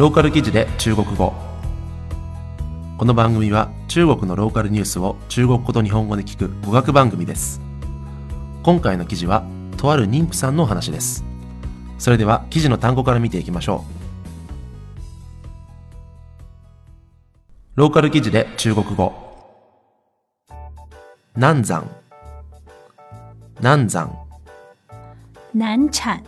[0.00, 1.34] ローカル記事で中国語。
[2.96, 7.60] この番組は中国のローカルニュースを中国語と日本語で聞く語学番組です。
[8.62, 9.44] 今回の記事は
[9.76, 11.22] とある妊婦さんのお話です。
[11.98, 13.84] それでは記事の単語から見ていきましょ
[17.76, 17.80] う。
[17.80, 19.12] ローカル記事で中国語。
[21.36, 21.86] 難産
[23.60, 24.16] 難産
[25.52, 26.24] 难产、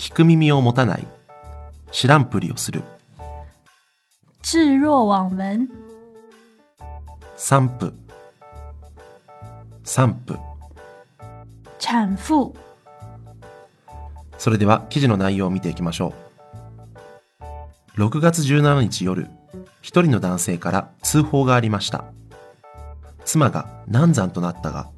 [0.00, 1.06] 聞く耳を持たない
[1.90, 2.82] 知らんぷりをする。
[4.42, 5.68] 置若罔聞、
[7.36, 7.92] 産婦
[9.84, 10.38] 産婦
[11.78, 12.52] 产婦、
[14.36, 16.12] それでは記事の内容を見ていきましょ
[17.96, 18.00] う。
[18.00, 19.28] 6月17日夜
[19.82, 22.04] 一人の男性から通報がありました。
[23.24, 24.88] 妻が難産となったが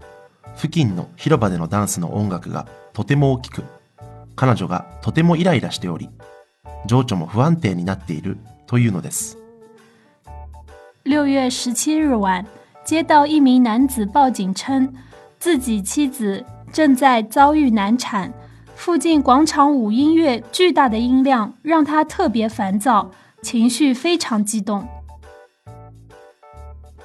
[0.54, 3.64] 付近の広場でのダンスの音楽がとても大きく
[4.36, 6.10] 彼女がとてもイライラしており
[6.86, 9.38] 情緒も不安定になっているというのです
[11.04, 12.44] 六月十七日晚，
[12.84, 14.92] 接到一名男子报警称，
[15.38, 18.30] 自己妻子正在遭遇难产，
[18.76, 23.10] 附近广场舞音乐巨大的音量让他特别烦躁，
[23.42, 24.86] 情绪非常激动。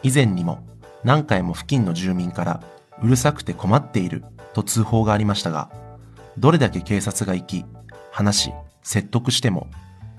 [0.01, 0.59] 以前にも
[1.03, 2.61] 何回も付近の住民から
[3.01, 5.69] うるさくて困っていると通報がありましたが
[6.37, 7.65] どれだけ警察が行き
[8.11, 8.53] 話し
[8.85, 9.67] 説得しても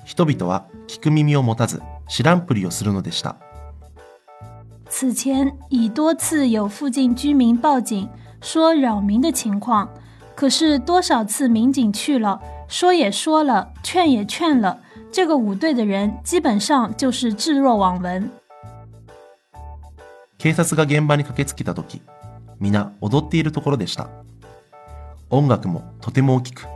[0.05, 3.36] 人々は聞く耳を持たず知らんぷりをするのでした
[4.91, 8.09] 此前已多次有附近居民报警
[8.41, 9.89] 说扰民的情况，
[10.34, 14.78] 可是多少次民警去了，说也说了，劝也劝了，
[15.11, 18.31] 这个舞队的人基本上就是置若罔聞。
[20.39, 22.03] 警察が現場に駆けつけた時
[22.61, 24.09] 皆踊っているところでした
[25.31, 26.67] 音楽もとても大きく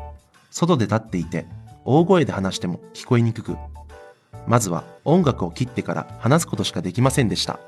[0.51, 1.47] 外で立っていて
[1.85, 3.57] 大声で話しても聞こえにくく
[4.47, 7.59] まずは音楽を切ってから話すことしかできませんでした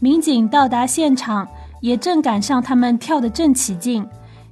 [0.00, 1.46] 民警到达现场，
[1.82, 4.08] 也正赶上他们跳得正起劲，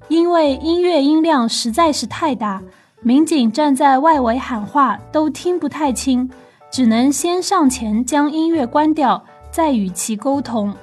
[0.08, 2.62] 因为音乐音量实在是太大，
[3.00, 6.30] 民警站在外围喊话都听不太清，
[6.70, 10.74] 只能先上前将音乐关掉，再与其沟通。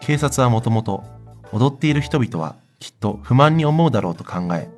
[0.00, 1.04] 警察はもともと
[1.52, 4.70] 踊っている人々はきっと不満に思うだろうと考え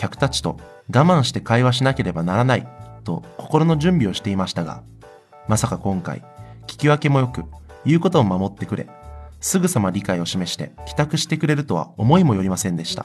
[0.00, 2.66] 客たちと我慢して会話しなければならない
[3.04, 4.82] と心の準備をしていましたが
[5.46, 6.22] まさか今回
[6.66, 7.44] 聞き分けもよく
[7.84, 8.88] 言うことを守ってくれ
[9.40, 13.04] すぐさま理解を示して帰宅してくれるとは思いもよりませんでした。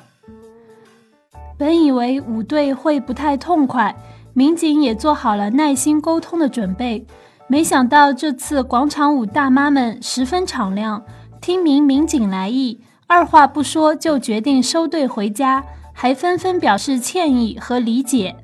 [1.57, 3.95] 本以为舞队会不太痛快，
[4.33, 7.05] 民警也做好了耐心沟通的准备，
[7.47, 11.05] 没想到这次广场舞大妈们十分敞亮，
[11.39, 15.63] 听明民警来意，二话不说就决定收队回家，
[15.94, 18.36] 还纷纷表示歉意和理解。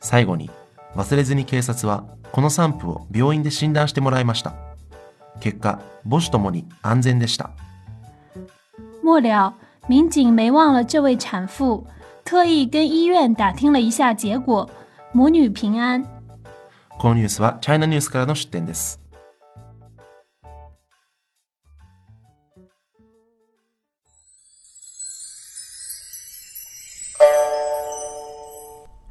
[0.00, 0.50] 最後に
[0.94, 4.54] 忘れずに警察はこの産婦を病院で診断してもらいました
[5.40, 7.50] 結果母子ともに安全でした
[9.02, 9.54] 末了，
[9.88, 11.86] 民警没忘了这位产妇，
[12.24, 14.68] 特意跟医院打听了一下结果，
[15.12, 16.04] 母女平安。
[16.98, 19.00] このニュースはチャイナニュースからの出展です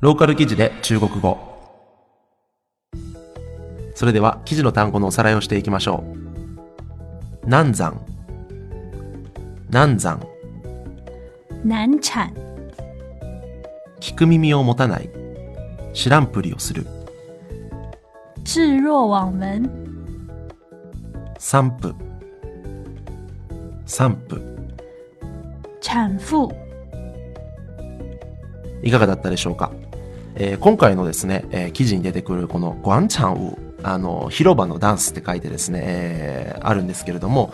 [0.01, 1.39] ローカル記事で中国語。
[3.95, 6.03] それでは記事の単語のおさらいをしていきましょ
[7.47, 7.49] う。
[7.49, 8.01] 難産
[9.69, 10.27] 難産
[11.63, 12.33] 难产、
[14.01, 15.11] 聞く耳を持たない。
[15.93, 16.87] 知らんぷりをする。
[18.39, 19.71] 置若罔聞、
[21.39, 21.95] 産婦
[23.85, 24.41] 産婦
[25.83, 26.49] 产婦。
[28.83, 29.71] いかがだったでしょうか、
[30.35, 37.53] えー今回のですね、えー記事に出てくるこの「グアンチャンウ」あの広場のダンスって書いてですね、えーあるんですけれども、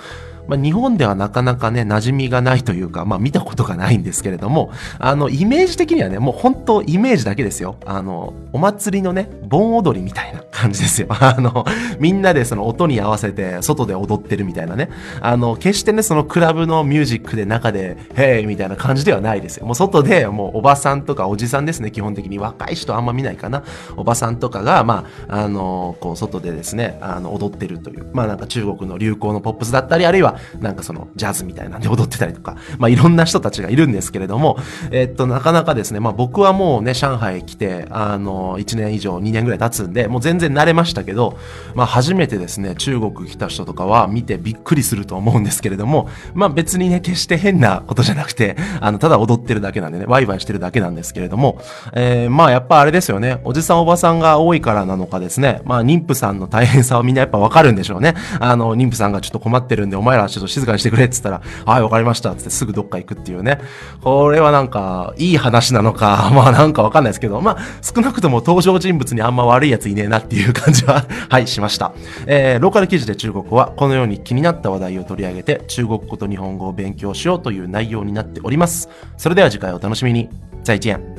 [0.49, 7.77] まあ、日本ではなかなかね馴染みがないというか、まあ、見たことがないんですけれどもあのイメージ的にはねもう本当イメージだけですよ。
[7.85, 11.09] あのお祭りのね盆踊りみたいな感じですよ。
[11.21, 11.65] あの
[11.99, 14.91] みんなでその音に合わせて外で踊ってるみたいなね。
[15.21, 19.67] あの決してねそのクラブのミュージックで中で「ヘイ!」みたいな感じではないですよ。
[19.67, 21.91] もう外でもうおばさんとかおじさんですね。
[21.91, 22.37] 基本的に。
[22.39, 23.63] 若い人あんま見ないかな。
[23.97, 28.07] おばさんとかがまああのこう外でですねあの踊ってるという。
[28.13, 34.59] まあなんか中国の流行のポップスだったりあるいはなんかその、ジャズみたいなんで踊ってたりとか、まあ、いろんな人たちがいるんですけれども、
[34.91, 41.39] えっと、なかなかですね、まあ、僕はもうね、上海来て、あの、1年以上、2年ぐらい経つんで、もう全然慣れましたけど、
[41.75, 51.61] まあ、初めてですね、中国来た人とかは見てびっくりすると思うんですけれども、まあ、別にね、決して変なことじゃなくて、あの、ただ踊ってるだけなんでね、ワイワイしてるだけなんですけれども、
[51.93, 58.15] えー、まあ、やっぱあれですよね、おじさんおばさんが多いからなのかですね、まあ、妊婦さんの大変さをみんなやっぱわかるんでしょうね。
[58.41, 63.61] あの、妊婦さんがちょっと困ってるんで、お前らちょっと静かにしてくれって言ったら、はい、わかりましたってすぐどっか行くっていうね。
[64.03, 71.93] これはなんか、いい話なのか、 まあなんかわかんないですけど、まあ、少なくとも登場人物にあんま悪いやついねえなっていう感じは はい、しました。
[72.27, 78.89] えー、ローカル記事で中国語は、このように気になった話題を取り上げて、中国語と日本語を勉強しようという内容になっております。
[79.17, 80.29] それでは次回お楽しみに。
[80.67, 81.16] 再见。